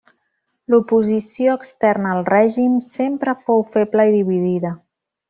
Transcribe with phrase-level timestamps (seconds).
[0.73, 4.73] L'oposició externa al règim sempre fou feble i dividida.